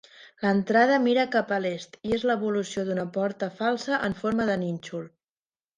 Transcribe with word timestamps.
L'entrada 0.43 0.95
mira 1.03 1.25
cap 1.35 1.53
a 1.57 1.59
l'est 1.65 1.99
i 2.09 2.15
és 2.17 2.25
l'evolució 2.31 2.89
d'una 2.89 3.07
porta 3.19 3.53
falsa 3.61 4.05
en 4.11 4.21
forma 4.25 4.51
de 4.53 4.59
nínxol. 4.67 5.11